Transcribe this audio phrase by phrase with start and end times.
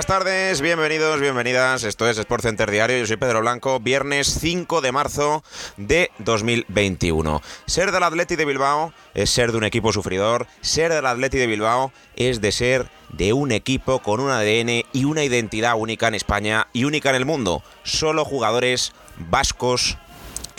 [0.00, 1.84] Buenas tardes, bienvenidos, bienvenidas.
[1.84, 2.96] Esto es Sport Center Diario.
[2.96, 3.80] Yo soy Pedro Blanco.
[3.80, 5.44] Viernes 5 de marzo
[5.76, 7.42] de 2021.
[7.66, 10.46] Ser del Atleti de Bilbao es ser de un equipo sufridor.
[10.62, 15.04] Ser del Atleti de Bilbao es de ser de un equipo con un ADN y
[15.04, 17.62] una identidad única en España y única en el mundo.
[17.82, 19.98] Solo jugadores vascos,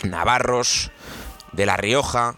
[0.04, 0.92] navarros,
[1.50, 2.36] de La Rioja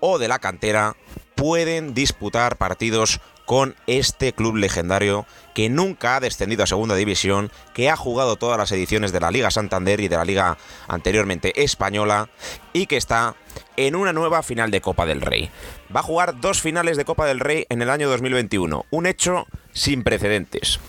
[0.00, 0.96] o de la cantera
[1.34, 7.90] pueden disputar partidos con este club legendario que nunca ha descendido a segunda división, que
[7.90, 10.58] ha jugado todas las ediciones de la Liga Santander y de la Liga
[10.88, 12.28] anteriormente española
[12.72, 13.34] y que está
[13.76, 15.50] en una nueva final de Copa del Rey.
[15.94, 19.46] Va a jugar dos finales de Copa del Rey en el año 2021, un hecho
[19.72, 20.80] sin precedentes.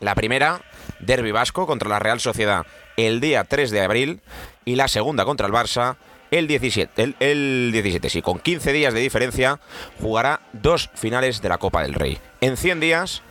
[0.00, 0.60] La primera,
[1.00, 2.66] Derby Vasco contra la Real Sociedad
[2.96, 4.20] el día 3 de abril
[4.64, 5.96] y la segunda contra el Barça
[6.30, 9.60] el 17, el, el 17, sí, con 15 días de diferencia,
[10.00, 12.18] jugará dos finales de la Copa del Rey.
[12.40, 13.22] En 100 días,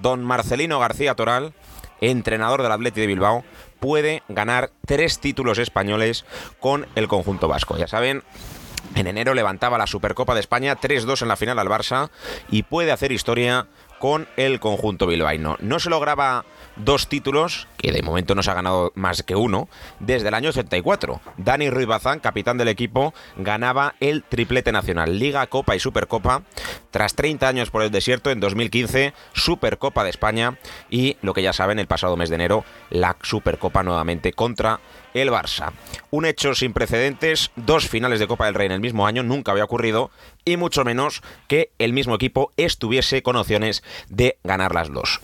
[0.00, 1.52] don Marcelino García Toral,
[2.00, 3.44] entrenador del Atleti de Bilbao,
[3.80, 6.24] puede ganar tres títulos españoles
[6.60, 7.76] con el conjunto vasco.
[7.76, 8.22] Ya saben,
[8.94, 12.10] en enero levantaba la Supercopa de España 3-2 en la final al Barça
[12.50, 13.66] y puede hacer historia
[13.98, 15.56] con el conjunto bilbaíno.
[15.60, 16.44] No se lograba
[16.76, 19.68] dos títulos, que de momento no se ha ganado más que uno,
[20.00, 21.20] desde el año 74.
[21.36, 26.42] Dani Ruiz Bazán, capitán del equipo, ganaba el triplete nacional, Liga, Copa y Supercopa,
[26.90, 30.58] tras 30 años por el desierto en 2015, Supercopa de España
[30.90, 34.80] y, lo que ya saben, el pasado mes de enero, la Supercopa nuevamente contra
[35.14, 35.72] el Barça.
[36.10, 39.52] Un hecho sin precedentes, dos finales de Copa del Rey en el mismo año, nunca
[39.52, 40.10] había ocurrido,
[40.44, 45.20] y mucho menos que el mismo equipo estuviese con opciones de ganar las dos.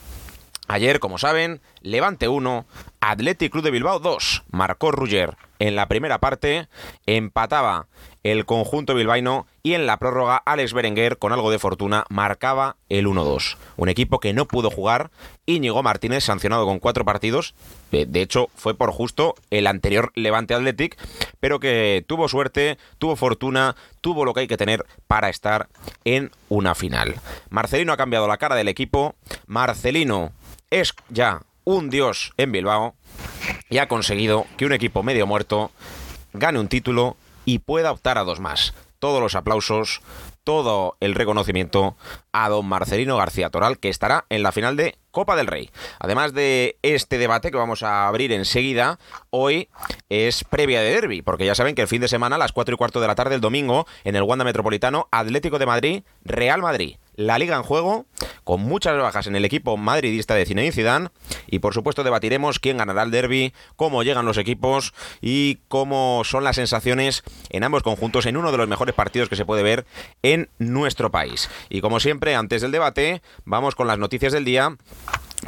[0.71, 2.67] Ayer, como saben, Levante 1,
[3.01, 4.43] Athletic Club de Bilbao 2.
[4.51, 6.67] Marcó Rugger en la primera parte,
[7.07, 7.87] empataba
[8.21, 13.07] el conjunto bilbaíno y en la prórroga Alex Berenguer, con algo de fortuna, marcaba el
[13.07, 13.57] 1-2.
[13.77, 15.09] Un equipo que no pudo jugar,
[15.47, 17.55] Íñigo Martínez sancionado con cuatro partidos,
[17.91, 20.97] de hecho fue por justo el anterior Levante Athletic,
[21.39, 25.67] pero que tuvo suerte, tuvo fortuna, tuvo lo que hay que tener para estar
[26.05, 27.15] en una final.
[27.49, 29.15] Marcelino ha cambiado la cara del equipo,
[29.47, 30.31] Marcelino
[30.69, 32.95] es ya un dios en Bilbao
[33.69, 35.71] y ha conseguido que un equipo medio muerto
[36.33, 38.73] gane un título y pueda optar a dos más.
[38.99, 40.01] Todos los aplausos,
[40.43, 41.95] todo el reconocimiento
[42.33, 45.69] a don Marcelino García Toral, que estará en la final de Copa del Rey.
[45.99, 48.99] Además de este debate que vamos a abrir enseguida,
[49.29, 49.69] hoy
[50.09, 52.73] es previa de derby, porque ya saben que el fin de semana, a las 4
[52.73, 56.61] y cuarto de la tarde, el domingo, en el Wanda Metropolitano, Atlético de Madrid, Real
[56.61, 56.97] Madrid.
[57.19, 58.05] La liga en juego,
[58.45, 61.09] con muchas bajas en el equipo madridista de Zinedine Zidane,
[61.47, 66.45] y por supuesto debatiremos quién ganará el derby, cómo llegan los equipos y cómo son
[66.45, 69.85] las sensaciones en ambos conjuntos en uno de los mejores partidos que se puede ver
[70.23, 71.49] en nuestro país.
[71.69, 74.77] Y como siempre, antes del debate, vamos con las noticias del día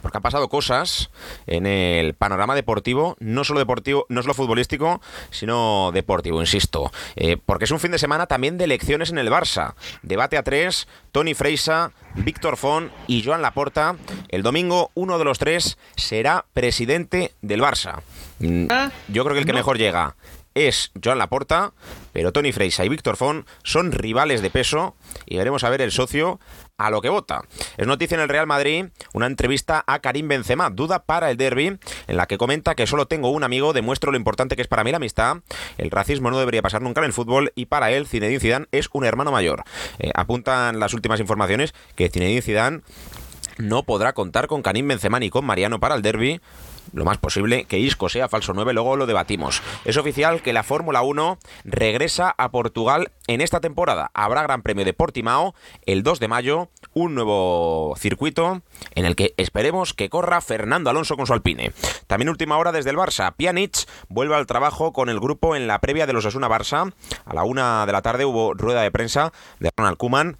[0.02, 1.10] porque han pasado cosas
[1.48, 6.92] en el panorama deportivo, no solo deportivo, no solo futbolístico, sino deportivo, insisto.
[7.16, 9.74] Eh, porque es un fin de semana también de elecciones en el Barça.
[10.02, 13.96] Debate a tres, Tony Freisa, Víctor Font y Joan Laporta.
[14.30, 18.02] El domingo, uno de los tres será presidente del Barça.
[18.40, 18.68] Mm,
[19.10, 20.16] Yo creo que el que mejor llega
[20.54, 21.72] es Joan Laporta,
[22.12, 24.96] pero Tony Freisa y Víctor Font son rivales de peso
[25.26, 26.40] y veremos a ver el socio
[26.78, 27.42] a lo que vota.
[27.78, 31.78] Es noticia en el Real Madrid una entrevista a Karim Benzema, duda para el derby,
[32.08, 34.84] en la que comenta que solo tengo un amigo, demuestro lo importante que es para
[34.84, 35.38] mí la amistad,
[35.78, 38.90] el racismo no debería pasar nunca en el fútbol y para él Zinedine Zidane es
[38.94, 39.64] un hermano mayor.
[40.00, 42.82] Eh, apuntan las últimas informaciones que Zinedine Zidane
[43.58, 46.42] no podrá contar con Karim Benzema ni con Mariano para el derby
[46.94, 49.62] lo más posible que Isco sea falso 9, luego lo debatimos.
[49.86, 54.12] Es oficial que la Fórmula 1 regresa a Portugal en esta temporada.
[54.14, 55.56] Habrá Gran Premio de Portimao
[55.86, 58.62] el 2 de mayo, un nuevo circuito
[58.96, 61.72] en el que esperemos que corra Fernando Alonso con su Alpine.
[62.08, 65.80] También última hora desde el Barça, Pjanic vuelve al trabajo con el grupo en la
[65.80, 66.94] previa de los Asuna Barça.
[67.26, 70.38] A la una de la tarde hubo rueda de prensa de Ronald Koeman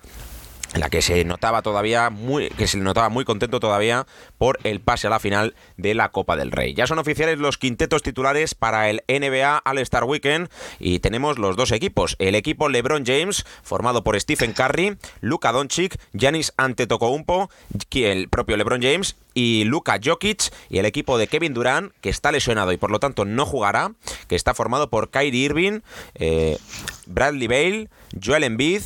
[0.74, 4.06] en la que se notaba todavía muy que se notaba muy contento todavía
[4.38, 6.74] por el pase a la final de la Copa del Rey.
[6.74, 11.72] Ya son oficiales los quintetos titulares para el NBA All-Star Weekend y tenemos los dos
[11.72, 17.50] equipos, el equipo LeBron James formado por Stephen Curry, Luka Doncic, Giannis Antetokounmpo,
[17.92, 22.32] el propio LeBron James y Luka Jokic y el equipo de Kevin Durant que está
[22.32, 23.94] lesionado y por lo tanto no jugará,
[24.28, 25.80] que está formado por Kyrie Irving,
[26.16, 26.58] eh,
[27.06, 27.90] Bradley Bale,
[28.22, 28.82] Joel Embiid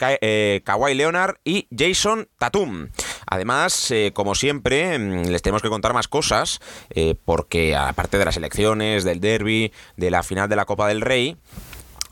[0.00, 2.88] eh, Kawhi Leonard y Jason Tatum.
[3.26, 6.60] Además, eh, como siempre, mm, les tenemos que contar más cosas,
[6.90, 11.00] eh, porque aparte de las elecciones, del derby, de la final de la Copa del
[11.00, 11.36] Rey,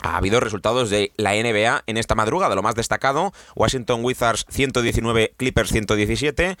[0.05, 2.55] ha habido resultados de la NBA en esta madrugada.
[2.55, 6.57] Lo más destacado, Washington Wizards 119, Clippers 117,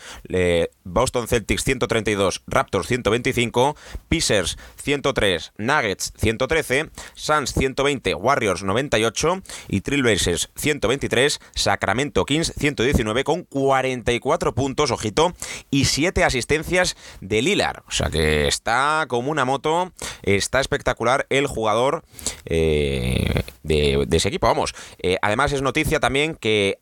[0.83, 3.75] Boston Celtics 132, Raptors 125,
[4.09, 13.43] Pacers 103, Nuggets 113, Suns 120, Warriors 98 y Trailblazers 123, Sacramento Kings 119 con
[13.43, 15.33] 44 puntos, ojito,
[15.69, 17.83] y 7 asistencias de Lillard.
[17.87, 19.93] O sea que está como una moto,
[20.23, 22.03] está espectacular el jugador.
[22.45, 24.47] Eh, de, ese equipo.
[24.47, 26.79] Vamos, eh, además es noticia también que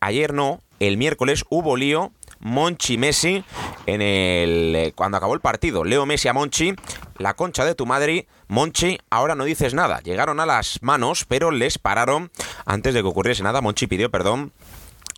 [0.00, 2.12] ayer no, el miércoles hubo lío
[2.42, 3.44] Monchi Messi
[3.86, 5.84] en el eh, cuando acabó el partido.
[5.84, 6.74] Leo Messi a Monchi,
[7.18, 10.00] la concha de tu madre, Monchi, ahora no dices nada.
[10.00, 12.32] Llegaron a las manos, pero les pararon
[12.66, 13.60] antes de que ocurriese nada.
[13.60, 14.52] Monchi pidió perdón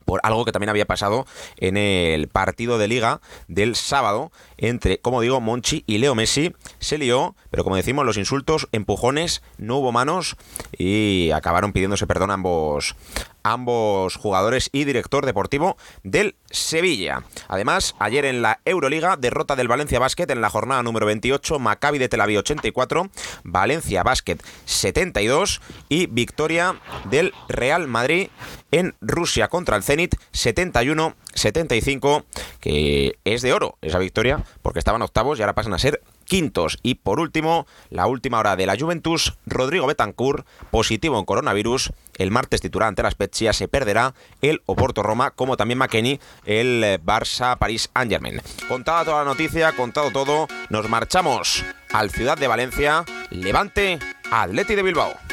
[0.04, 5.20] por algo que también había pasado en el partido de liga del sábado entre, como
[5.20, 6.54] digo, Monchi y Leo Messi.
[6.78, 10.36] Se lió, pero como decimos, los insultos, empujones, no hubo manos
[10.76, 12.96] y acabaron pidiéndose perdón ambos,
[13.44, 17.23] ambos jugadores y director deportivo del Sevilla.
[17.46, 21.99] Además, ayer en la Euroliga, derrota del Valencia Basket en la jornada número 28, Maccabi
[21.99, 23.11] de Tel Aviv 84,
[23.44, 28.31] Valencia Basket 72 y victoria del Real Madrid
[28.73, 32.25] en Rusia contra el Zenit 71-75,
[32.61, 36.78] que es de oro esa victoria porque estaban octavos y ahora pasan a ser quintos.
[36.82, 41.92] Y por último, la última hora de la Juventus, Rodrigo Betancourt, positivo en coronavirus.
[42.16, 46.82] El martes titular ante la Spezia se perderá el Oporto Roma, como también McKenny, el
[46.84, 48.14] eh, Barça París Saint.
[48.68, 53.98] Contada toda la noticia, contado todo, nos marchamos al Ciudad de Valencia, Levante,
[54.30, 55.23] Atleti de Bilbao.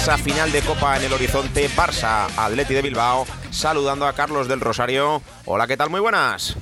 [0.00, 4.58] Esa final de Copa en el horizonte Barça Atleti de Bilbao, saludando a Carlos del
[4.58, 5.20] Rosario.
[5.44, 5.90] Hola, ¿qué tal?
[5.90, 6.56] Muy buenas.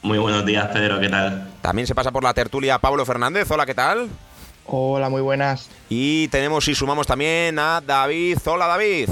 [0.00, 1.50] Muy buenos días, Pedro, ¿qué tal?
[1.60, 3.50] También se pasa por la tertulia Pablo Fernández.
[3.50, 4.08] Hola, ¿qué tal?
[4.64, 5.68] Hola, muy buenas.
[5.88, 8.38] Y tenemos y sumamos también a David.
[8.44, 9.08] Hola, David.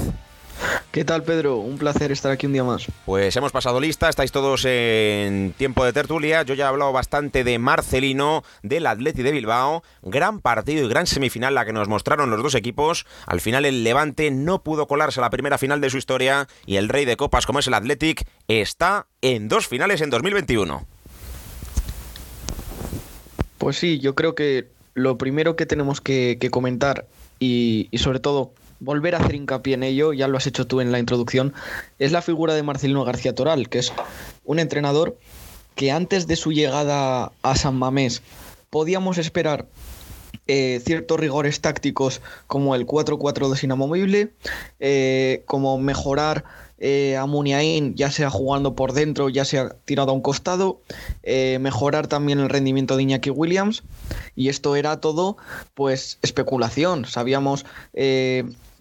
[0.91, 1.57] ¿Qué tal, Pedro?
[1.57, 2.87] Un placer estar aquí un día más.
[3.05, 6.43] Pues hemos pasado lista, estáis todos en tiempo de tertulia.
[6.43, 9.83] Yo ya he hablado bastante de Marcelino, del Atleti de Bilbao.
[10.01, 13.05] Gran partido y gran semifinal la que nos mostraron los dos equipos.
[13.25, 16.77] Al final el Levante no pudo colarse a la primera final de su historia y
[16.77, 20.85] el rey de copas como es el Athletic está en dos finales en 2021.
[23.57, 27.05] Pues sí, yo creo que lo primero que tenemos que, comentar
[27.39, 30.91] y sobre todo volver a hacer hincapié en ello, ya lo has hecho tú en
[30.91, 31.53] la introducción,
[31.99, 33.93] es la figura de Marcelino García Toral, que es
[34.45, 35.17] un entrenador
[35.75, 38.21] que antes de su llegada a San Mamés
[38.69, 39.67] podíamos esperar
[40.47, 44.31] eh, ciertos rigores tácticos como el 4-4-2 inamovible,
[44.79, 46.45] eh, como mejorar
[46.79, 50.81] eh, a Muniain, ya sea jugando por dentro, ya sea tirado a un costado,
[51.59, 53.83] mejorar también el rendimiento de Iñaki Williams.
[54.35, 55.35] Y esto era todo,
[55.73, 57.05] pues, especulación.
[57.05, 57.65] Sabíamos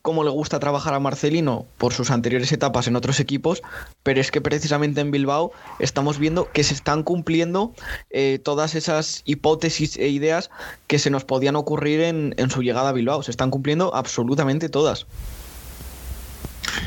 [0.07, 3.61] cómo le gusta trabajar a Marcelino por sus anteriores etapas en otros equipos,
[4.05, 7.75] pero es que precisamente en Bilbao estamos viendo que se están cumpliendo
[8.11, 10.49] eh, todas esas hipótesis e ideas
[10.87, 13.25] que se nos podían ocurrir en, su llegada a Bilbao.
[13.25, 15.07] Se están cumpliendo absolutamente todas.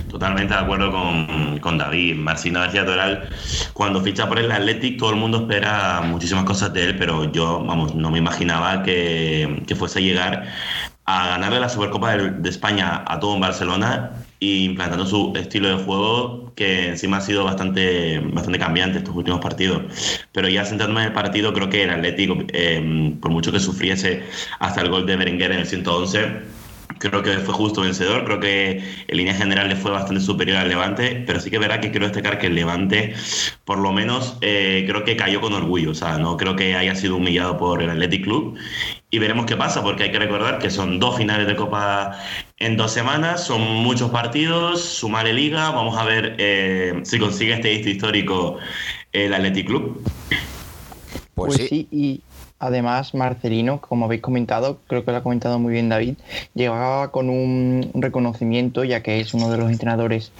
[0.09, 2.15] Totalmente de acuerdo con, con David.
[2.15, 3.29] Marcino García Toral,
[3.73, 7.65] cuando ficha por el Athletic, todo el mundo espera muchísimas cosas de él, pero yo,
[7.65, 10.47] vamos, no me imaginaba que, que fuese a llegar
[11.09, 15.83] a ganarle la Supercopa de, España a todo en Barcelona y implantando su estilo de
[15.83, 19.81] juego que encima ha sido bastante, bastante cambiante estos últimos partidos.
[20.31, 24.23] Pero ya sentándome en el partido, creo que el Atlético, eh, por mucho que sufriese
[24.59, 26.41] hasta el gol de Berenguer en el 111,
[26.99, 30.69] creo que fue justo vencedor, creo que en línea general le fue bastante superior al
[30.69, 33.13] Levante, pero sí que verá que quiero destacar que el Levante,
[33.65, 36.95] por lo menos, eh, creo que cayó con orgullo, o sea, no creo que haya
[36.95, 38.57] sido humillado por el Athletic Club
[39.09, 42.19] y veremos qué pasa, porque hay que recordar que son dos finales de Copa
[42.57, 47.73] en dos semanas, son muchos partidos, sumarle liga, vamos a ver eh, si consigue este
[47.73, 48.57] hito histórico
[49.11, 50.03] el Athletic Club.
[51.33, 51.67] Pues, pues sí.
[51.67, 52.21] sí, y
[52.59, 56.15] Además, Marcelino, como habéis comentado, creo que lo ha comentado muy bien David,
[56.53, 60.33] llegaba con un reconocimiento, ya que es uno de los entrenadores,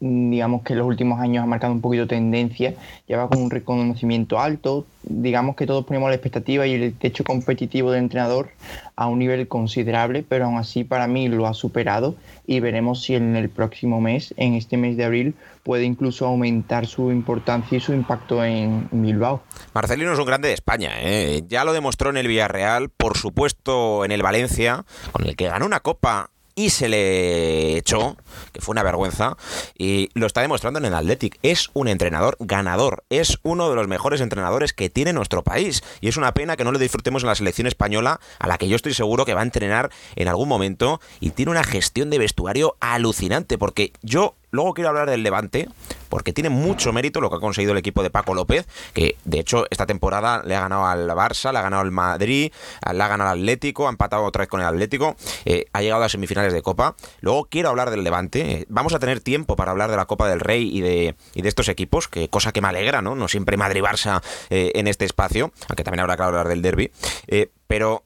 [0.00, 2.74] digamos que en los últimos años ha marcado un poquito tendencia,
[3.06, 7.90] lleva con un reconocimiento alto, digamos que todos ponemos la expectativa y el techo competitivo
[7.90, 8.50] del entrenador
[8.94, 12.14] a un nivel considerable, pero aún así para mí lo ha superado
[12.46, 16.86] y veremos si en el próximo mes, en este mes de abril, puede incluso aumentar
[16.86, 19.42] su importancia y su impacto en Bilbao.
[19.74, 21.42] Marcelino es un grande de España, ¿eh?
[21.46, 25.66] ya lo demostró en el Villarreal, por supuesto en el Valencia, con el que ganó
[25.66, 28.16] una copa y se le echó,
[28.52, 29.36] que fue una vergüenza,
[29.78, 31.38] y lo está demostrando en el Athletic.
[31.44, 36.08] Es un entrenador ganador, es uno de los mejores entrenadores que tiene nuestro país, y
[36.08, 38.74] es una pena que no lo disfrutemos en la selección española, a la que yo
[38.74, 42.76] estoy seguro que va a entrenar en algún momento, y tiene una gestión de vestuario
[42.80, 45.68] alucinante, porque yo Luego quiero hablar del Levante,
[46.08, 49.40] porque tiene mucho mérito lo que ha conseguido el equipo de Paco López, que de
[49.40, 52.52] hecho esta temporada le ha ganado al Barça, le ha ganado al Madrid,
[52.90, 56.02] le ha ganado al Atlético, ha empatado otra vez con el Atlético, eh, ha llegado
[56.02, 56.96] a semifinales de Copa.
[57.20, 58.66] Luego quiero hablar del Levante.
[58.68, 61.48] Vamos a tener tiempo para hablar de la Copa del Rey y de, y de
[61.48, 63.14] estos equipos, que cosa que me alegra, ¿no?
[63.14, 66.90] No siempre Madrid-Barça eh, en este espacio, aunque también habrá que hablar del derby.
[67.26, 68.02] Eh, pero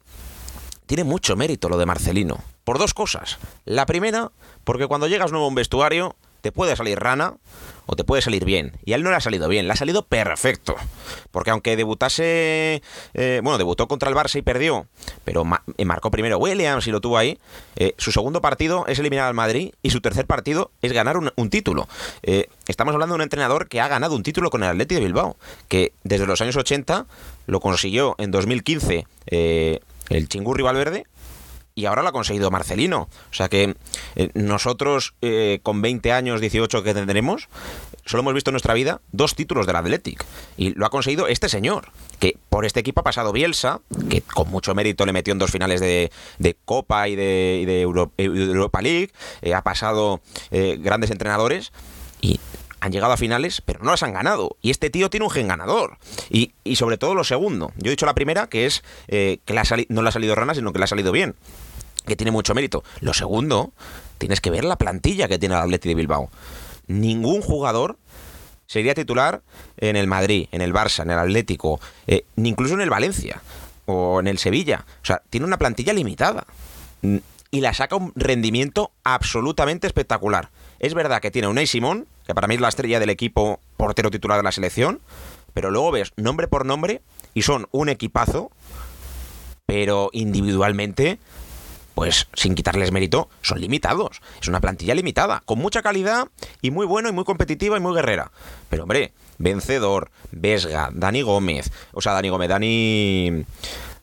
[0.86, 2.38] tiene mucho mérito lo de Marcelino.
[2.64, 3.38] Por dos cosas.
[3.64, 4.30] La primera,
[4.64, 7.36] porque cuando llegas nuevo a un vestuario, te puede salir rana
[7.86, 8.72] o te puede salir bien.
[8.84, 10.76] Y a él no le ha salido bien, le ha salido perfecto.
[11.30, 12.82] Porque aunque debutase,
[13.14, 14.86] eh, bueno, debutó contra el Barça y perdió,
[15.24, 15.44] pero
[15.78, 17.38] eh, marcó primero Williams y lo tuvo ahí,
[17.76, 21.50] eh, su segundo partido es eliminar al Madrid y su tercer partido es ganar un,
[21.50, 21.88] título.
[22.66, 25.36] Estamos hablando de un entrenador que ha ganado un título con el Atleti de Bilbao,
[25.68, 27.06] que desde los años 80
[27.46, 31.06] lo consiguió en 2015 eh, el Chingurri Valverde
[31.74, 33.08] y ahora lo ha conseguido Marcelino.
[33.30, 33.74] O sea que
[34.16, 37.48] eh, nosotros eh, con 20 años, 18 que tendremos,
[38.04, 40.24] solo hemos visto en nuestra vida dos títulos del Athletic.
[40.56, 44.50] Y lo ha conseguido este señor, que por este equipo ha pasado Bielsa, que con
[44.50, 49.10] mucho mérito le metió en dos finales de, de Copa y de, Euro, Europa League.
[49.40, 51.72] Eh, ha pasado eh, grandes entrenadores
[52.20, 52.40] y
[52.82, 54.56] han llegado a finales, pero no las han ganado.
[54.60, 55.98] Y este tío tiene un gen ganador.
[56.30, 57.70] Y, y sobre todo lo segundo.
[57.76, 60.34] Yo he dicho la primera, que es eh, que le ha no le ha salido
[60.34, 61.36] rana, sino que le ha salido bien.
[62.06, 62.82] Que tiene mucho mérito.
[62.98, 63.70] Lo segundo,
[64.18, 66.28] tienes que ver la plantilla que tiene el Atleti de Bilbao.
[66.88, 67.98] Ningún jugador
[68.66, 69.42] sería titular
[69.76, 73.42] en el Madrid, en el Barça, en el Atlético, eh, ni incluso en el Valencia
[73.86, 74.86] o en el Sevilla.
[75.02, 76.46] O sea, tiene una plantilla limitada.
[77.52, 80.50] Y la saca un rendimiento absolutamente espectacular.
[80.82, 84.10] Es verdad que tiene un Simón, que para mí es la estrella del equipo portero
[84.10, 85.00] titular de la selección,
[85.54, 87.02] pero luego ves nombre por nombre
[87.34, 88.50] y son un equipazo,
[89.64, 91.20] pero individualmente,
[91.94, 94.20] pues sin quitarles mérito, son limitados.
[94.40, 96.26] Es una plantilla limitada, con mucha calidad
[96.62, 98.32] y muy bueno y muy competitiva y muy guerrera.
[98.68, 103.44] Pero hombre, Vencedor, Vesga, Dani Gómez, o sea, Dani Gómez, Dani...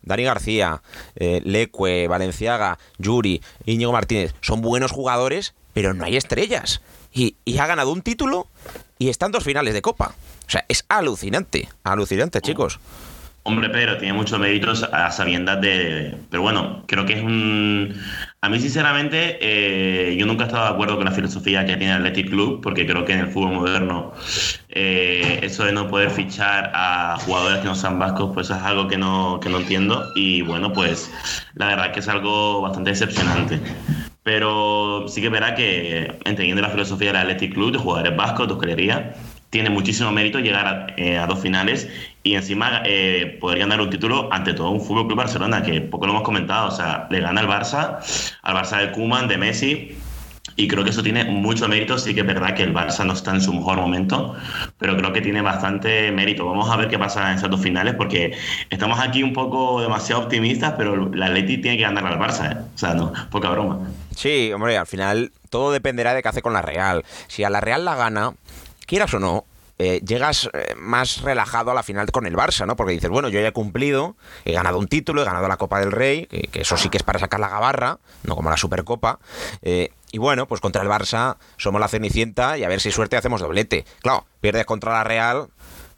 [0.02, 0.82] Dani García,
[1.18, 6.82] eh, Leque, Valenciaga, Yuri, Íñigo Martínez, son buenos jugadores, pero no hay estrellas.
[7.14, 8.48] Y, ha ganado un título
[8.98, 10.14] y están dos finales de Copa.
[10.46, 12.82] O sea, es alucinante, alucinante, chicos.
[13.44, 16.18] Hombre, Pedro, tiene muchos méritos a sabiendas de...
[16.30, 17.96] Pero bueno, creo que es un...
[18.42, 21.94] A mí, sinceramente, eh, yo nunca he estado de acuerdo con la filosofía que tiene
[21.94, 24.12] el Athletic Club, porque creo que en el fútbol moderno
[24.68, 28.90] eh, eso de no poder fichar a jugadores que no sean vascos, pues es algo
[28.90, 30.12] que no, que no entiendo.
[30.14, 31.10] Y bueno, pues
[31.54, 33.62] la verdad que es algo bastante decepcionante.
[34.30, 38.54] Pero sí que verá que, entendiendo la filosofía del Athletic Club, de jugadores vascos, de
[38.54, 39.14] hostelería,
[39.50, 41.90] tiene muchísimo mérito llegar eh, a, dos finales
[42.22, 46.06] y encima eh, poder ganar un título ante todo un Fútbol Club Barcelona, que poco
[46.06, 47.98] lo hemos comentado, o sea, le gana al Barça,
[48.44, 49.98] al Barça de Kuman, de Messi.
[50.56, 51.98] Y creo que eso tiene mucho mérito.
[51.98, 54.36] Sí que es verdad que el Barça no está en su mejor momento,
[54.78, 56.46] pero creo que tiene bastante mérito.
[56.46, 58.34] Vamos a ver qué pasa en esas dos finales, porque
[58.70, 62.58] estamos aquí un poco demasiado optimistas, pero la Atleti tiene que ganar al Barça, ¿eh?
[62.76, 63.80] O sea, no, poca broma.
[64.20, 67.06] Sí, hombre, al final todo dependerá de qué hace con la Real.
[67.30, 68.34] Si a la Real la gana,
[68.86, 69.46] quieras o no,
[69.78, 72.76] eh, llegas eh, más relajado a la final con el Barça, ¿no?
[72.76, 75.80] Porque dices, bueno, yo ya he cumplido, he ganado un título, he ganado la Copa
[75.80, 79.20] del Rey, que, eso sí que es para sacar la gabarra, no como la Supercopa.
[79.62, 83.16] Eh, y bueno, pues contra el Barça somos la Cenicienta y a ver si suerte
[83.16, 83.86] hacemos doblete.
[84.02, 85.48] Claro, pierdes contra la Real,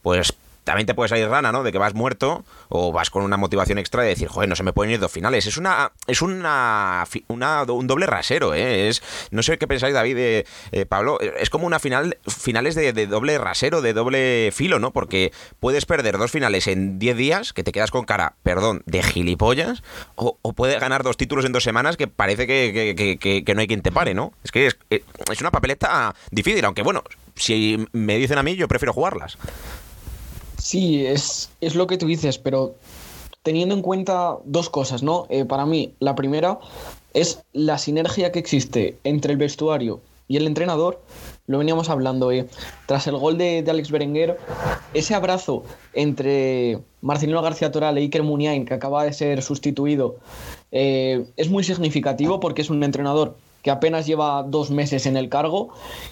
[0.03, 0.35] pues
[0.71, 1.63] también te puedes salir rana, ¿no?
[1.63, 4.63] De que vas muerto o vas con una motivación extra de decir, joder, no se
[4.63, 5.45] me pueden ir dos finales.
[5.45, 8.87] Es una es una, un doble rasero, ¿eh?
[8.87, 10.45] Es, no sé qué pensáis, David, eh,
[10.87, 14.91] Pablo, es como una final finales de, doble rasero, de doble filo, ¿no?
[14.91, 19.03] Porque puedes perder dos finales en diez días, que te quedas con cara, perdón, de
[19.03, 19.83] gilipollas,
[20.15, 23.91] o, puedes ganar dos títulos en dos semanas que parece que, no hay quien te
[23.91, 24.31] pare, ¿no?
[24.45, 27.03] Es que es, es una papeleta difícil, aunque bueno,
[27.35, 29.37] si me dicen a mí, yo prefiero jugarlas.
[30.61, 32.75] Sí, es, es lo que tú dices, pero
[33.41, 35.25] teniendo en cuenta dos cosas, ¿no?
[35.29, 36.59] Eh, para mí, la primera
[37.15, 41.01] es la sinergia que existe entre el vestuario y el entrenador.
[41.47, 42.47] Lo veníamos hablando, eh.
[42.85, 44.37] tras el gol de, Alex Berenguer,
[44.93, 45.63] ese abrazo
[45.93, 50.17] entre Marcelino García Toral e Iker Muniain, que acaba de ser sustituido,
[50.71, 55.29] eh, es muy significativo porque es un entrenador que apenas lleva dos meses en el
[55.29, 55.69] cargo.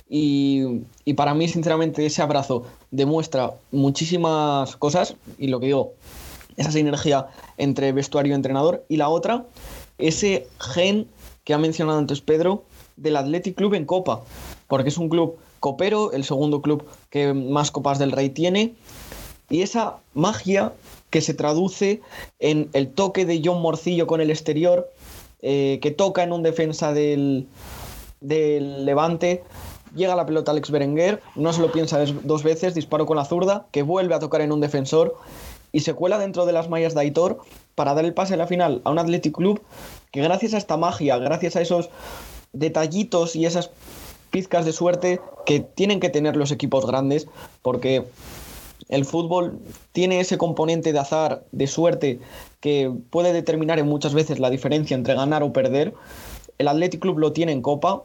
[0.10, 0.82] Y,
[1.16, 5.16] para mí sinceramente ese abrazo demuestra muchísimas cosas.
[5.38, 5.94] Y lo que digo,
[6.58, 7.28] esa sinergia
[7.58, 8.86] entre vestuario y entrenador.
[8.90, 9.46] Y la otra,
[9.98, 11.08] ese gen
[11.44, 12.64] que ha mencionado antes Pedro
[12.96, 14.22] del Athletic Club en Copa,
[14.68, 18.76] porque es un club copero, el segundo club que más copas del Rey tiene.
[19.50, 20.74] Y esa magia
[21.10, 22.02] que se traduce
[22.40, 24.90] en el toque de John Morcillo con el exterior,
[25.42, 27.48] eh, que toca en un defensa del,
[28.22, 29.44] Levante.
[29.96, 33.66] Llega la pelota Alex Berenguer, no se lo piensa dos veces, disparo con la zurda,
[33.72, 35.18] que vuelve a tocar en un defensor
[35.72, 37.40] y se cuela dentro de las mallas de Aitor
[37.76, 39.62] para dar el pase a la final a un Athletic Club
[40.12, 41.90] que gracias a esta magia, gracias a esos
[42.54, 43.72] detallitos y esas
[44.32, 47.28] pizcas de suerte que tienen que tener los equipos grandes,
[47.62, 48.06] porque
[48.88, 49.60] el fútbol
[49.92, 52.20] tiene ese componente de azar, de suerte,
[52.60, 55.94] que puede determinar en muchas veces la diferencia entre ganar o perder.
[56.58, 58.04] El Athletic Club lo tiene en Copa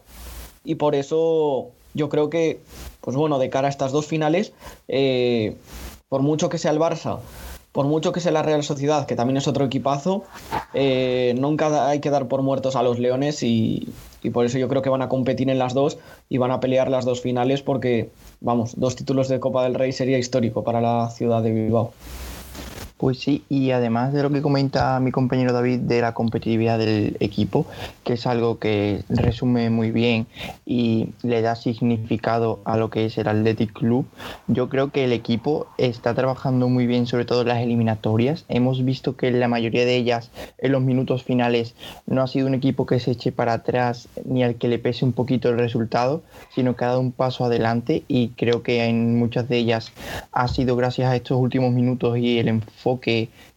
[0.65, 2.61] y por eso yo creo que,
[3.01, 4.53] pues bueno, de cara a estas dos finales,
[4.89, 5.57] eh,
[6.09, 7.21] por mucho que sea el Barça,
[7.75, 10.23] por mucho que sea la Real Sociedad, que también es otro equipazo,
[10.75, 13.89] eh, nunca hay que dar por muertos a los Leones y,
[14.23, 16.61] y por eso yo creo que van a competir en las dos y van a
[16.61, 18.11] pelear las dos finales porque,
[18.41, 21.93] vamos, dos títulos de Copa del Rey sería histórico para la ciudad de Bilbao.
[22.97, 27.17] Pues sí, y además de lo que comenta mi compañero David de la competitividad del
[27.19, 27.67] equipo,
[28.05, 30.29] que es algo que resume muy bien
[30.65, 34.07] y le da significado a lo que es el Athletic Club,
[34.47, 38.45] yo creo que el equipo está trabajando muy bien, sobre todo en las eliminatorias.
[38.49, 41.75] Hemos visto que la mayoría de ellas, en los minutos finales,
[42.07, 45.05] no ha sido un equipo que se eche para atrás ni al que le pese
[45.05, 46.23] un poquito el resultado,
[46.55, 49.91] sino que ha dado un paso adelante y creo que en muchas de ellas
[50.31, 52.84] ha sido gracias a estos últimos minutos y el enfoque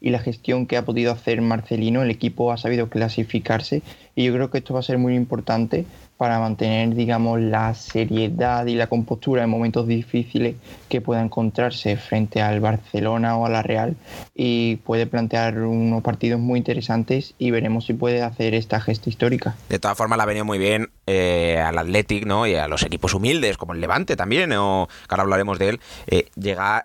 [0.02, 3.82] y la gestión que ha podido hacer Marcelino, el equipo ha sabido clasificarse
[4.16, 5.86] y yo creo que esto va a ser muy importante
[6.18, 10.56] para mantener, digamos, la seriedad y la compostura en momentos difíciles
[10.90, 13.96] que pueda encontrarse frente al Barcelona o a la Real
[14.36, 19.56] y puede plantear unos partidos muy interesantes y veremos si puede hacer esta gesta histórica.
[19.70, 22.48] De todas formas, la ha venido muy bien eh, al Athletic ¿no?
[22.48, 25.80] y a los equipos humildes, como el Levante también, o que ahora hablaremos de él,
[26.08, 26.30] eh,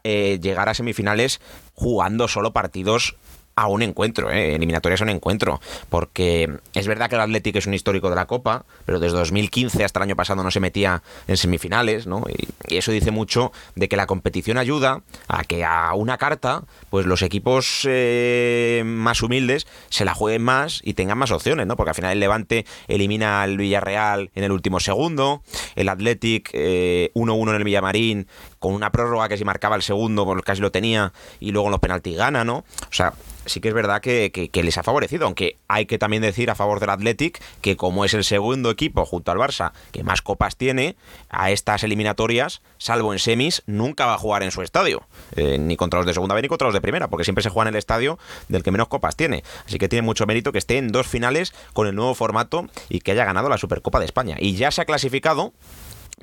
[0.04, 1.40] eh, llegar a semifinales
[1.74, 3.16] jugando solo partidos
[3.54, 4.54] a un encuentro, ¿eh?
[4.54, 8.26] eliminatorias a un encuentro, porque es verdad que el Atlético es un histórico de la
[8.26, 12.24] Copa, pero desde 2015 hasta el año pasado no se metía en semifinales, ¿no?
[12.28, 17.06] Y, eso dice mucho de que la competición ayuda a que a una carta, pues
[17.06, 21.76] los equipos eh, más humildes se la jueguen más y tengan más opciones, ¿no?
[21.76, 25.42] Porque al final el Levante elimina al Villarreal en el último segundo,
[25.76, 28.26] el Athletic 1-1 eh, en el Villamarín
[28.62, 31.72] con una prórroga que si marcaba el segundo, pues casi lo tenía, y luego en
[31.72, 32.58] los penaltis gana, ¿no?
[32.58, 33.12] O sea,
[33.44, 36.78] sí que es verdad que, les ha favorecido, aunque hay que también decir a favor
[36.78, 40.94] del Athletic que como es el segundo equipo junto al Barça que más copas tiene,
[41.28, 45.76] a estas eliminatorias, salvo en semis, nunca va a jugar en su estadio, eh, ni
[45.76, 47.74] contra los de segunda B ni contra los de primera, porque siempre se juega en
[47.74, 49.42] el estadio del que menos copas tiene.
[49.66, 53.00] Así que tiene mucho mérito que esté en dos finales con el nuevo formato y
[53.00, 54.36] que haya ganado la Supercopa de España.
[54.38, 55.52] Y ya se ha clasificado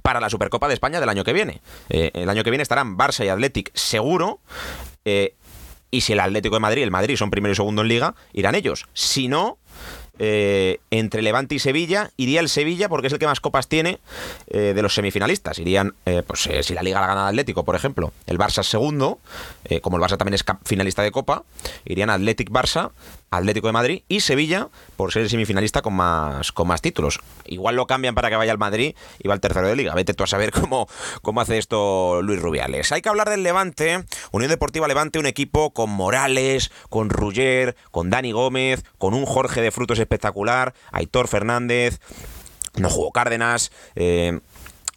[0.02, 1.62] para la Supercopa de España del año que viene.
[1.90, 4.40] Eh, el año que viene estarán Barça y Athletic seguro.
[5.06, 5.36] Eh,
[5.92, 8.54] y si el Atlético de Madrid el Madrid son primero y segundo en liga, irán
[8.54, 8.86] ellos.
[8.94, 9.58] Si no,
[10.20, 14.00] eh, entre Levante y Sevilla, iría el Sevilla porque es el que más copas tiene
[14.48, 15.58] de los semifinalistas.
[15.58, 15.96] Irían,
[16.28, 19.18] pues si la Liga la gana Atlético, por ejemplo, el Barça segundo,
[19.82, 21.44] como el Barça también es finalista de Copa,
[21.86, 22.92] irían Atlético Barça,
[23.32, 27.20] Atlético de Madrid y Sevilla por ser el semifinalista con más, con más títulos.
[27.46, 29.94] Igual lo cambian para que vaya al Madrid y va al tercero de liga.
[29.94, 30.88] Vete tú a saber cómo,
[31.22, 32.92] cómo hace esto Luis Rubiales.
[32.92, 38.10] Hay que hablar del Levante, Unión Deportiva Levante, un equipo con Morales, con Rugger, con
[38.10, 42.00] Dani Gómez, con un Jorge de Frutos espectacular, Aitor Fernández,
[42.76, 43.72] no jugó Cárdenas.
[43.96, 44.40] Eh,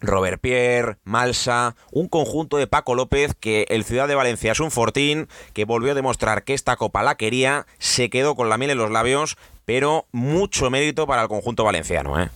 [0.03, 4.69] Robert Pierre, Malsa, un conjunto de Paco López que el Ciudad de Valencia es un
[4.69, 8.71] fortín, que volvió a demostrar que esta copa la quería, se quedó con la miel
[8.71, 12.21] en los labios, pero mucho mérito para el conjunto valenciano.
[12.21, 12.29] ¿eh?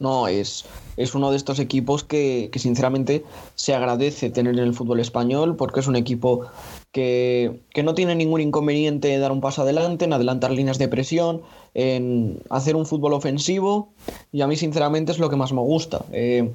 [0.00, 3.24] No, es, es uno de estos equipos que, que sinceramente
[3.54, 6.46] se agradece tener en el fútbol español porque es un equipo
[6.92, 11.42] que, no tiene ningún inconveniente en dar un paso adelante, en adelantar líneas de presión,
[11.74, 13.92] en hacer un fútbol ofensivo
[14.30, 16.04] y a mí sinceramente es lo que más me gusta.
[16.12, 16.52] Eh,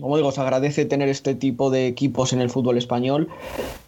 [0.00, 3.28] como digo, se agradece tener este tipo de equipos en el fútbol español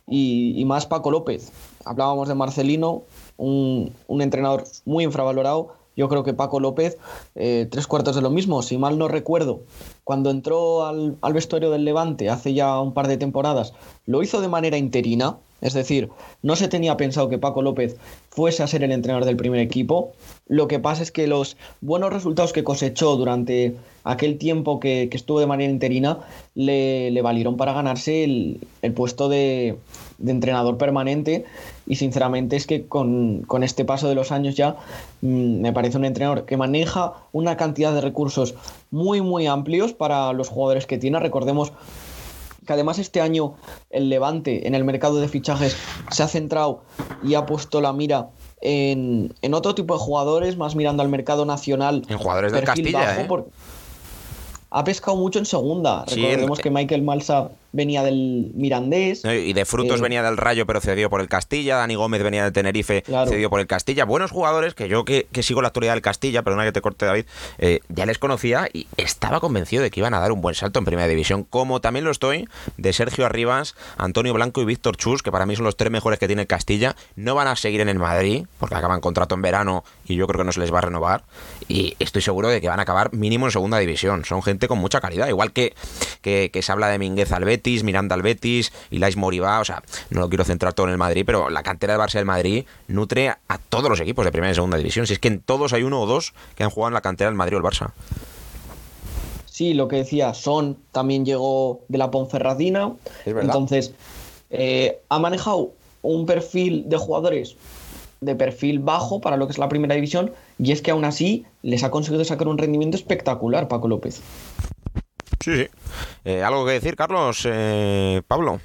[0.09, 1.53] y, más Paco López.
[1.85, 3.03] Hablábamos de Marcelino,
[3.37, 5.75] un, entrenador muy infravalorado.
[5.97, 6.99] Yo creo que Paco López,
[7.35, 9.63] eh, tres cuartos de lo mismo, si mal no recuerdo,
[10.05, 13.75] cuando entró al, al vestuario del Levante hace ya un par de temporadas,
[14.07, 16.11] lo hizo de manera interina, es decir,
[16.43, 17.97] no se tenía pensado que Paco López
[18.31, 20.13] fuese a ser el entrenador del primer equipo.
[20.49, 25.39] Lo que pasa es que los buenos resultados que cosechó durante aquel tiempo que, estuvo
[25.39, 26.19] de manera interina
[26.55, 28.61] le, valieron para ganarse el,
[28.95, 29.77] puesto de,
[30.25, 31.45] entrenador permanente.
[31.87, 34.77] Y sinceramente es que con, este paso de los años ya
[35.21, 38.55] mm, me parece un entrenador que maneja una cantidad de recursos
[38.91, 41.19] muy, muy amplios para los jugadores que tiene.
[41.19, 41.73] Recordemos
[42.67, 43.55] que además este año
[43.91, 45.77] el Levante en el mercado de fichajes
[46.11, 46.83] se ha centrado
[47.25, 48.29] y ha puesto la mira
[48.61, 52.05] en, otro tipo de jugadores, más mirando al mercado nacional.
[52.09, 53.27] En jugadores del Castilla, ¿eh?
[54.73, 56.05] Ha pescado mucho en segunda.
[56.07, 59.25] Recordemos que Michael Malsa venía del Mirandés.
[59.25, 61.77] Y de Frutos eh, venía del Rayo, pero cedió por el Castilla.
[61.77, 64.05] Dani Gómez venía del Tenerife, cedió por el Castilla.
[64.05, 67.25] Buenos jugadores que yo que, sigo la actualidad del Castilla, perdona que te corte David,
[67.59, 70.79] eh, ya les conocía y estaba convencido de que iban a dar un buen salto
[70.79, 75.23] en Primera División, como también lo estoy de Sergio Arribas, Antonio Blanco y Víctor Chus,
[75.23, 76.95] que para mí son los tres mejores que tiene el Castilla.
[77.17, 80.39] No van a seguir en el Madrid, porque acaban contrato en verano y yo creo
[80.39, 81.25] que no se les va a renovar.
[81.69, 84.25] Y estoy seguro de que van a acabar mínimo en Segunda División.
[84.25, 85.75] Son gente con mucha calidad, igual que,
[86.21, 87.45] que, que se habla de Minguez al
[87.85, 91.25] Miranda al Betis, Ilais Moribá, o sea, no lo quiero centrar todo en el Madrid,
[91.25, 94.55] pero la cantera del Barça del Madrid nutre a todos los equipos de primera y
[94.55, 95.07] segunda división.
[95.07, 97.31] Si es que en todos hay uno o dos que han jugado en la cantera
[97.31, 97.92] del Madrid o el Barça.
[99.46, 102.92] Sí, lo que decía, Son también llegó de la Ponferradina.
[103.27, 103.92] Entonces,
[104.51, 105.72] eh, ha manejado
[106.03, 107.57] un perfil de jugadores
[108.22, 111.44] de perfil bajo para lo que es la primera división y es que aún así
[111.62, 114.22] les ha conseguido sacar un rendimiento espectacular Paco López.
[115.43, 115.69] Sí, sí.
[116.25, 117.47] Eh, ¿Algo que decir, Carlos?
[117.51, 118.61] Eh, Pablo.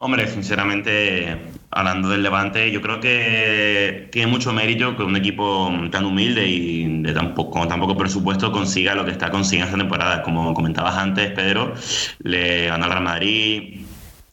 [0.00, 6.04] Hombre, sinceramente, hablando del Levante, yo creo que tiene mucho mérito que un equipo tan
[6.04, 9.78] humilde y de tan poco, con tan poco presupuesto consiga lo que está consiguiendo esta
[9.78, 10.22] temporada.
[10.22, 11.74] Como comentabas antes, Pedro,
[12.20, 13.80] le ganó al Real Madrid,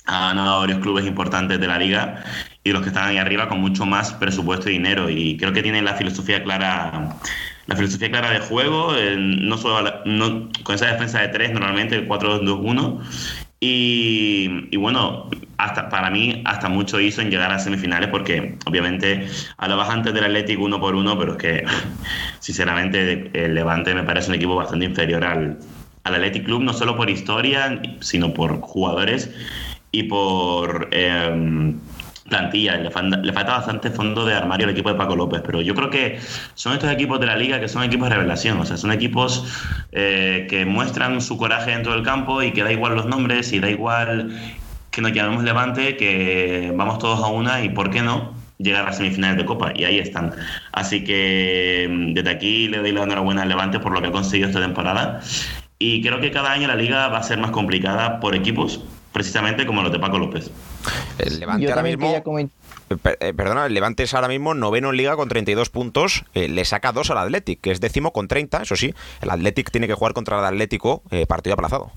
[0.05, 2.23] ha ganado varios clubes importantes de la liga
[2.63, 5.09] y los que están ahí arriba con mucho más presupuesto y dinero.
[5.09, 7.17] Y creo que tienen la filosofía clara
[7.67, 10.03] la filosofía clara de juego, no solo
[10.63, 13.01] con esa defensa de tres normalmente, el 4-2-2-1.
[13.59, 19.89] Y, bueno, hasta para mí, hasta mucho hizo en llegar a semifinales, porque obviamente hablabas
[19.89, 21.65] antes del Atlético uno por uno, pero es que,
[22.39, 25.57] sinceramente, el Levante me parece un equipo bastante inferior al,
[26.03, 29.31] al Athletic Club, no solo por historia, sino por jugadores
[29.91, 30.89] y por.
[30.91, 31.73] Eh,
[32.27, 35.89] plantilla, le, falta bastante fondo de armario al equipo de Paco López, pero yo creo
[35.89, 36.19] que
[36.55, 39.45] son estos equipos de la liga que son equipos de revelación, o sea, son equipos
[39.91, 43.59] eh, que muestran su coraje dentro del campo y que da igual los nombres y
[43.59, 44.35] da igual
[44.89, 48.85] que nos llamemos Levante, que vamos todos a una y por qué no llegar a
[48.85, 50.33] las semifinales de Copa y ahí están.
[50.71, 54.11] Así que mm, desde aquí le doy la enhorabuena al Levante por lo que ha
[54.11, 55.19] conseguido esta temporada
[55.77, 58.83] Y creo que cada año la liga va a ser más complicada por equipos,
[59.15, 60.51] precisamente como los de Paco López.
[61.17, 62.13] El Levante ahora mismo.
[62.89, 66.25] Eh, perdona, el Levante es ahora mismo noveno en liga con 32 puntos.
[66.33, 68.63] Eh, le saca dos al Athletic, que es décimo con 30.
[68.63, 71.93] Eso sí, el Athletic tiene que jugar contra el Atlético eh, partido aplazado.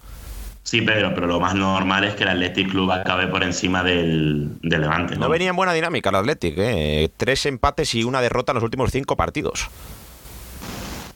[0.63, 4.57] Sí, Pedro, pero lo más normal es que el Athletic Club acabe por encima del,
[4.63, 5.17] Levante.
[5.17, 5.29] ¿no?
[5.29, 7.11] venía en buena dinámica el Athletic, ¿eh?
[7.17, 9.69] tres empates y una derrota en los últimos cinco partidos.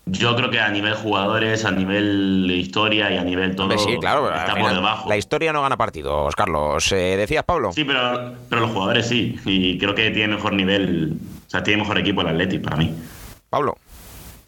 [0.06, 4.34] Yo creo que a nivel jugadores, a nivel historia y a nivel todo, sí, claro,
[4.34, 5.08] está por debajo.
[5.08, 6.90] La historia no gana partidos, Carlos.
[6.90, 7.72] Eh, ¿Decías, Pablo?
[7.72, 9.36] Sí, pero, pero los jugadores sí.
[9.44, 12.92] Y creo que tiene mejor nivel, o sea, tiene mejor equipo el Athletic para mí.
[13.48, 13.76] Pablo.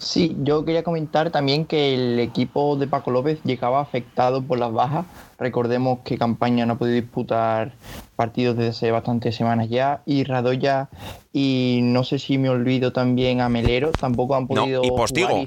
[0.05, 4.71] Sí, yo quería comentar también que el equipo de Paco López llegaba afectado por las
[4.71, 5.07] bajas.
[5.39, 7.73] Recordemos que Campaña no ha podido disputar
[8.15, 10.03] partidos desde hace bastantes semanas ya.
[10.05, 10.91] Y Radoya,
[11.33, 15.39] y no sé si me olvido también a Melero, tampoco han podido y Postigo.
[15.39, 15.47] Y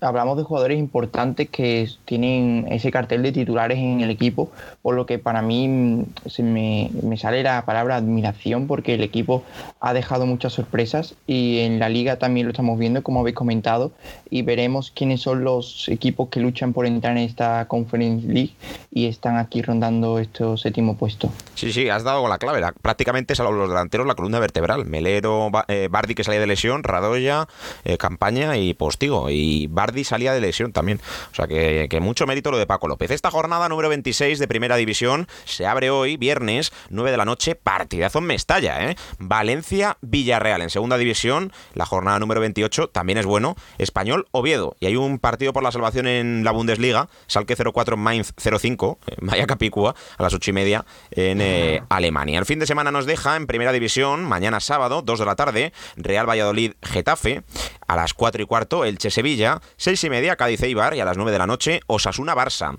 [0.00, 4.50] hablamos de jugadores importantes que tienen ese cartel de titulares en el equipo,
[4.82, 9.42] por lo que para mí mm, se me, sale la palabra admiración porque el equipo
[9.80, 13.92] ha dejado muchas sorpresas y en la liga también lo estamos viendo, como habéis comentado,
[14.28, 18.52] y veremos quiénes son los equipos que luchan por entrar en esta Conference League
[18.92, 21.30] y están aquí rondando este séptimo puesto.
[21.54, 22.60] Sí, sí, has dado la clave.
[22.82, 24.84] Prácticamente salvo los delanteros la columna vertebral.
[24.84, 27.48] Melero, eh, Bardi que salía de lesión, Radoya,
[27.84, 29.30] eh, Campaña y Postigo.
[29.30, 31.00] Y y Bardi salía de lesión también.
[31.32, 33.10] O sea que, mucho mérito lo de Paco López.
[33.10, 37.54] Esta jornada número 26 de Primera División se abre hoy, viernes, 9 de la noche,
[37.54, 38.96] partidazo en Mestalla, ¿eh?
[39.18, 44.76] Valencia-Villarreal en Segunda División, la jornada número 28 también es bueno, Español Oviedo.
[44.80, 49.46] Y hay un partido por la salvación en la Bundesliga, Salque 04 Mainz 05, Vaya
[49.46, 52.38] Capicua, a las 8 y media en eh, Alemania.
[52.38, 55.72] El fin de semana nos deja en Primera División, mañana sábado, 2 de la tarde,
[55.96, 57.42] Real Valladolid Getafe,
[57.86, 61.16] a las 4 y cuarto, Elche Sevilla, seis y media Cádiz Eibar y a las
[61.16, 62.78] 9 de la noche Osasuna Barça.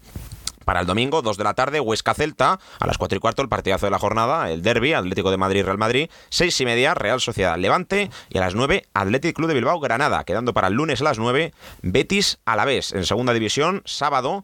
[0.66, 2.60] Para el domingo, 2 de la tarde, Huesca Celta.
[2.80, 5.64] A las 4 y cuarto, el partidazo de la jornada, el Derby, Atlético de Madrid,
[5.64, 6.10] Real Madrid.
[6.30, 8.10] 6 y media, Real Sociedad Levante.
[8.30, 10.24] Y a las 9, Atlético Club de Bilbao, Granada.
[10.24, 12.94] Quedando para el lunes a las 9, Betis a la vez.
[12.94, 14.44] En segunda división, sábado,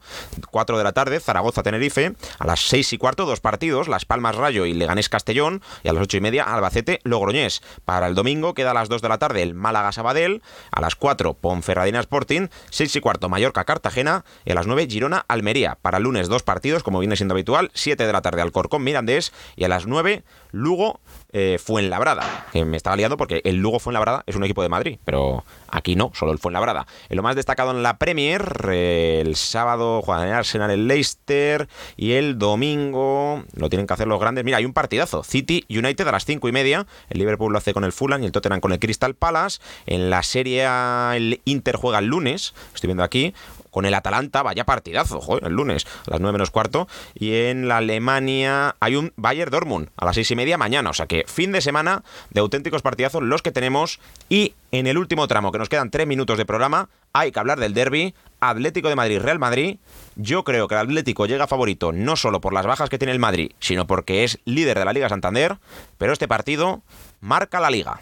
[0.52, 2.14] 4 de la tarde, Zaragoza Tenerife.
[2.38, 5.64] A las 6 y cuarto, dos partidos, Las Palmas Rayo y Leganés Castellón.
[5.84, 7.64] Y a las 8 y media, Albacete Logroñés.
[7.84, 10.44] Para el domingo, queda a las 2 de la tarde, el Málaga Sabadell.
[10.72, 12.48] A las 4, Ponferradina Sporting.
[12.70, 14.24] 6 y cuarto, Mallorca Cartagena.
[14.46, 15.80] Y a las 9, Girona Almería.
[15.82, 17.72] Para el lunes, dos partidos, como viene siendo habitual.
[17.74, 21.00] 7 de la tarde Alcorcón Mirandés y a las 9 Lugo
[21.32, 22.48] eh, Fuenlabrada.
[22.52, 25.96] Que me estaba liando porque el Lugo Fuenlabrada es un equipo de Madrid, pero aquí
[25.96, 26.86] no, solo el Fuenlabrada.
[27.08, 32.12] En lo más destacado en la Premier, el sábado juegan el Arsenal el Leicester y
[32.12, 34.44] el domingo lo tienen que hacer los grandes.
[34.44, 35.24] Mira, hay un partidazo.
[35.24, 36.86] City United a las 5 y media.
[37.10, 39.62] El Liverpool lo hace con el Fulham y el Tottenham con el Crystal Palace.
[39.86, 40.68] En la serie
[41.16, 43.34] el Inter juega el lunes, estoy viendo aquí
[43.72, 46.88] con el Atalanta, vaya partidazo, joder, el lunes a las 9 menos cuarto.
[47.16, 50.90] Y en la Alemania hay un Bayern Dortmund a las 6 y media mañana.
[50.90, 54.00] O sea que fin de semana de auténticos partidazos los que tenemos.
[54.30, 57.60] Y en el último tramo, que nos quedan 3 minutos de programa, hay que hablar
[57.60, 58.14] del derby.
[58.40, 59.78] Atlético de Madrid, Real Madrid.
[60.16, 63.20] Yo creo que el Atlético llega favorito no solo por las bajas que tiene el
[63.20, 65.60] Madrid, sino porque es líder de la Liga Santander.
[65.98, 66.82] Pero este partido
[67.20, 68.02] marca la liga.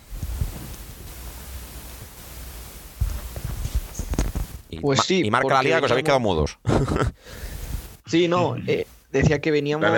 [4.81, 5.21] Pues sí.
[5.25, 6.57] Y marca la liga que os habéis quedado mudos.
[8.05, 8.55] sí, no.
[8.67, 9.89] Eh, decía que veníamos.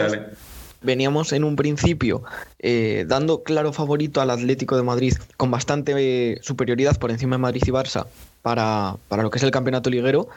[0.84, 2.24] Veníamos en un principio
[2.58, 7.38] eh, dando claro favorito al Atlético de Madrid con bastante eh, superioridad por encima de
[7.38, 8.08] Madrid y Barça
[8.42, 10.28] para, para, lo que es el campeonato liguero.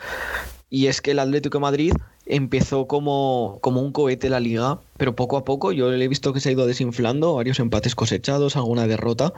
[0.68, 1.92] Y es que el Atlético de Madrid
[2.27, 6.33] empezó como, como un cohete la liga, pero poco a poco yo le he visto
[6.33, 9.33] que se ha ido desinflando, varios empates cosechados, alguna derrota.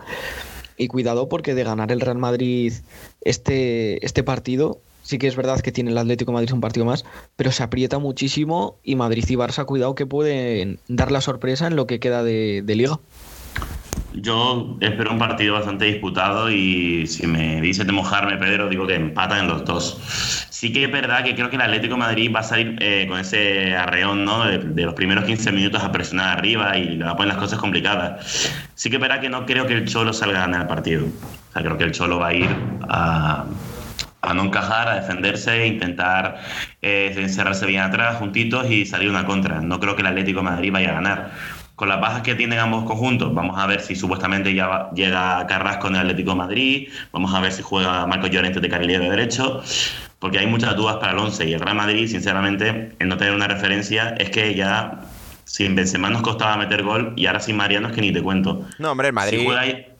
[0.76, 2.72] Y cuidado porque de ganar el Real Madrid
[3.22, 7.04] este, este partido, sí que es verdad que tiene el Atlético Madrid un partido más,
[7.36, 11.76] pero se aprieta muchísimo y Madrid y Barça, cuidado que pueden dar la sorpresa en
[11.76, 12.98] lo que queda de, liga.
[14.16, 18.94] Yo espero un partido bastante disputado y si me dices de mojarme, Pedro, digo que
[18.94, 20.00] empatan los dos.
[20.48, 23.20] Sí que es verdad que creo que el Atlético Madrid va a salir eh, con
[23.20, 24.46] ese arreón ¿no?
[24.46, 27.59] de, los primeros 15 minutos a presionar arriba y le va a poner las cosas
[27.59, 28.50] complicadas.
[28.74, 31.05] Sí que es verdad que no creo que el Cholo salga a ganar el partido.
[31.05, 32.48] O sea, creo que el Cholo va a ir
[32.88, 33.44] a
[34.26, 36.38] a no encajar, a defenderse, intentar
[36.83, 39.61] eh, encerrarse bien atrás, juntitos y salir una contra.
[39.61, 41.31] No creo que el Atlético de Madrid vaya a ganar.
[41.76, 45.88] Con las bajas que tienen ambos conjuntos, vamos a ver si supuestamente ya llega Carrasco
[45.88, 49.10] en el Atlético de Madrid, vamos a ver si juega Marco Llorente de carrilero de
[49.10, 49.62] derecho,
[50.18, 53.34] porque hay muchas dudas para el 11 y el Real Madrid, sinceramente, en no tener
[53.34, 55.02] una referencia, es que ya
[55.46, 58.66] sin Benzema nos costaba meter gol y ahora sin Mariano es que ni te cuento.
[58.78, 59.48] No, hombre, el Madrid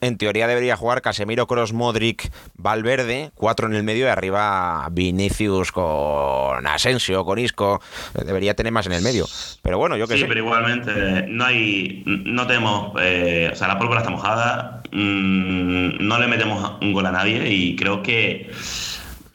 [0.01, 5.71] en teoría debería jugar Casemiro, Cross, Modric, Valverde, cuatro en el medio y arriba Vinicius
[5.71, 7.81] con Asensio, con Isco.
[8.13, 9.27] Debería tener más en el medio.
[9.63, 10.27] Pero bueno, yo que sí, sé.
[10.27, 16.19] pero igualmente no hay, no tenemos, eh, o sea, la pólvora está mojada, mm, no
[16.19, 18.51] le metemos un gol a nadie y creo que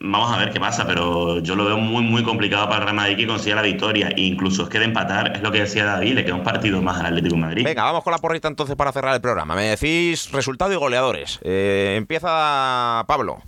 [0.04, 2.96] Vamos a ver qué pasa, pero yo lo veo muy, muy complicado para el Real
[2.96, 4.08] Madrid que consiga la victoria.
[4.08, 6.82] E incluso es que de empatar, es lo que decía David, le queda un partido
[6.82, 7.64] más al Atlético de Madrid.
[7.64, 9.54] Venga, vamos con la porrita entonces para cerrar el programa.
[9.54, 11.38] Me decís resultado y goleadores.
[11.42, 13.42] Eh, empieza Pablo.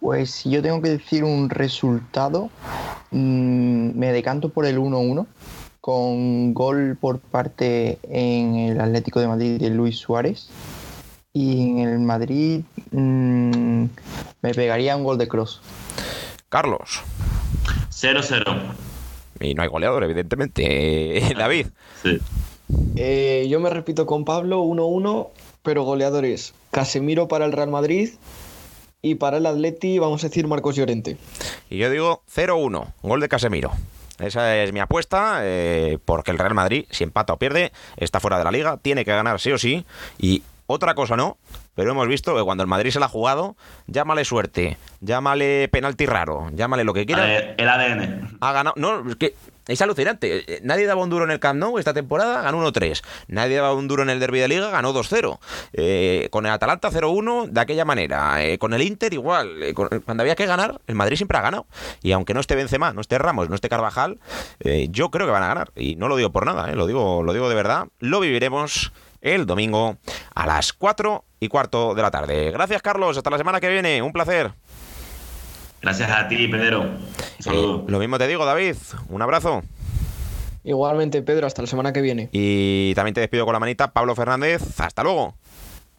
[0.00, 2.50] Pues si yo tengo que decir un resultado,
[3.10, 5.26] mm, me decanto por el 1-1
[5.80, 10.50] con gol por parte en el Atlético de Madrid de Luis Suárez
[11.32, 13.84] y en el Madrid mmm,
[14.42, 15.60] me pegaría un gol de cross.
[16.48, 17.02] Carlos.
[17.90, 18.74] 0-0.
[19.40, 21.22] Y no hay goleador, evidentemente.
[21.36, 21.68] David.
[22.02, 22.18] Sí.
[22.96, 25.28] Eh, yo me repito con Pablo, 1-1,
[25.62, 26.54] pero goleadores.
[26.70, 28.10] Casemiro para el Real Madrid
[29.02, 31.16] y para el Atleti, vamos a decir Marcos Llorente.
[31.68, 33.72] Y yo digo 0-1, gol de Casemiro.
[34.18, 38.38] Esa es mi apuesta, eh, porque el Real Madrid, si empata o pierde, está fuera
[38.38, 39.86] de la liga, tiene que ganar sí o sí,
[40.18, 41.38] y otra cosa no,
[41.74, 43.56] pero hemos visto que cuando el Madrid se la ha jugado,
[43.86, 47.38] llámale suerte, llámale penalti raro, llámale lo que quiera.
[47.38, 48.38] El ADN.
[48.40, 48.74] Ha ganado.
[48.76, 49.34] No, es que
[49.70, 50.60] es alucinante.
[50.62, 53.02] Nadie daba un duro en el Camp Nou esta temporada, ganó 1-3.
[53.28, 55.38] Nadie daba un duro en el Derby de Liga, ganó 2-0.
[55.72, 58.44] Eh, con el Atalanta 0-1 de aquella manera.
[58.44, 59.62] Eh, con el Inter igual.
[59.62, 61.66] Eh, cuando había que ganar, el Madrid siempre ha ganado.
[62.02, 64.18] Y aunque no esté Benzema, no esté Ramos, no esté Carvajal,
[64.88, 65.70] yo creo que van a ganar.
[65.76, 67.88] Y no lo digo por nada, lo digo, lo digo de verdad.
[68.00, 69.96] Lo viviremos el domingo
[70.34, 72.50] a las 4 y cuarto de la tarde.
[72.50, 73.16] Gracias, Carlos.
[73.16, 74.02] Hasta la semana que viene.
[74.02, 74.52] Un placer.
[75.82, 76.82] Gracias a ti, Pedro.
[77.46, 78.76] Un lo mismo te digo, David.
[79.08, 79.62] Un abrazo.
[80.62, 81.46] Igualmente, Pedro.
[81.46, 82.28] Hasta la semana que viene.
[82.32, 84.78] Y también te despido con la manita, Pablo Fernández.
[84.78, 85.34] Hasta luego.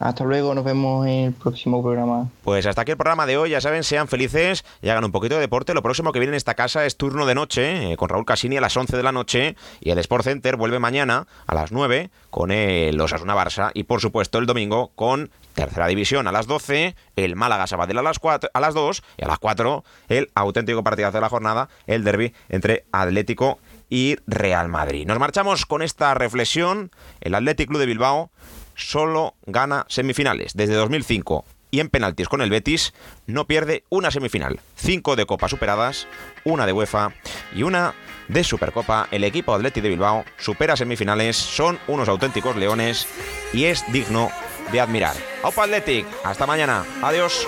[0.01, 2.27] Hasta luego, nos vemos en el próximo programa.
[2.43, 5.35] Pues hasta aquí el programa de hoy, ya saben, sean felices y hagan un poquito
[5.35, 5.75] de deporte.
[5.75, 8.57] Lo próximo que viene en esta casa es turno de noche, eh, con Raúl Casini
[8.57, 12.09] a las 11 de la noche y el Sport Center vuelve mañana a las 9
[12.31, 16.95] con el Osasuna Barça y por supuesto el domingo con Tercera División a las 12,
[17.15, 20.83] el Málaga Sabadell a las, 4, a las 2 y a las 4 el auténtico
[20.83, 23.59] partidazo de la jornada, el derby entre Atlético
[23.91, 25.05] y Real Madrid.
[25.05, 28.31] Nos marchamos con esta reflexión, el Athletic Club de Bilbao
[28.81, 32.93] solo gana semifinales desde 2005 y en penaltis con el Betis
[33.25, 34.59] no pierde una semifinal.
[34.75, 36.07] Cinco de Copa superadas,
[36.43, 37.13] una de UEFA
[37.55, 37.93] y una
[38.27, 39.07] de Supercopa.
[39.11, 43.07] El equipo Atleti de Bilbao supera semifinales, son unos auténticos leones
[43.53, 44.29] y es digno
[44.71, 45.15] de admirar.
[45.43, 47.47] Aupa Athletic, hasta mañana, adiós.